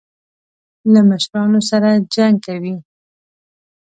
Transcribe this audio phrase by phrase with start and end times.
[0.93, 2.75] له مشرانو سره جنګ کوي.